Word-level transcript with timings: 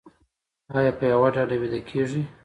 ایا 0.77 0.91
په 0.97 1.05
یوه 1.11 1.29
ډډه 1.35 1.55
ویده 1.61 1.79
کیږئ؟ 1.89 2.21